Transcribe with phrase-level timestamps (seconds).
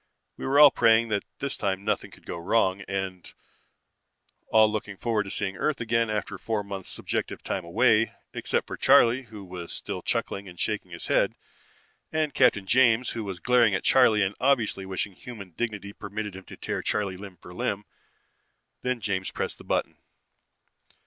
[0.35, 3.31] We were all praying that this time nothing would go wrong, and
[4.47, 8.77] all looking forward to seeing Earth again after four months subjective time away, except for
[8.77, 11.35] Charley, who was still chuckling and shaking his head,
[12.11, 16.45] and Captain James who was glaring at Charley and obviously wishing human dignity permitted him
[16.45, 17.85] to tear Charley limb from limb.
[18.81, 19.97] Then James pressed the button.